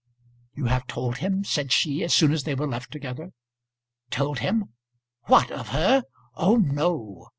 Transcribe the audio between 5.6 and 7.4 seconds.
her? Oh no.